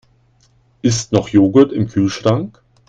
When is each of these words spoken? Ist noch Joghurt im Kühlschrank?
Ist 0.81 1.11
noch 1.11 1.29
Joghurt 1.29 1.71
im 1.71 1.87
Kühlschrank? 1.87 2.63